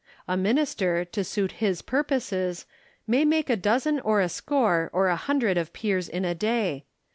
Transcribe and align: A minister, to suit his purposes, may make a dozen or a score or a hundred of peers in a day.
A 0.27 0.35
minister, 0.35 1.05
to 1.05 1.23
suit 1.23 1.51
his 1.61 1.83
purposes, 1.83 2.65
may 3.05 3.23
make 3.23 3.51
a 3.51 3.55
dozen 3.55 3.99
or 3.99 4.19
a 4.19 4.29
score 4.29 4.89
or 4.93 5.09
a 5.09 5.15
hundred 5.15 5.59
of 5.59 5.73
peers 5.73 6.09
in 6.09 6.25
a 6.25 6.33
day. 6.33 6.85